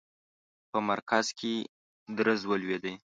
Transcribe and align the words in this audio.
په 0.69 0.77
مرکز 0.89 1.25
کې 1.39 1.53
درز 2.17 2.41
ولوېدی. 2.49 2.93